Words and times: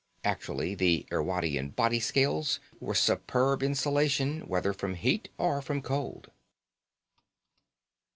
Actually, 0.23 0.73
the 0.73 1.05
Irwadian 1.11 1.75
body 1.75 1.99
scales 1.99 2.59
were 2.79 2.95
superb 2.95 3.61
insulation, 3.61 4.41
whether 4.47 4.73
from 4.73 4.95
heat 4.95 5.29
or 5.37 5.61
from 5.61 5.79
cold. 5.79 6.31